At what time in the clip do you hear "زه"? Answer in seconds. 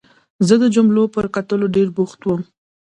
0.47-0.55